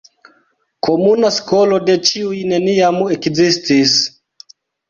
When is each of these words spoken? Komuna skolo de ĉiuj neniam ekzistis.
Komuna 0.87 1.29
skolo 1.35 1.79
de 1.89 1.97
ĉiuj 2.11 2.39
neniam 2.55 2.99
ekzistis. 3.19 3.97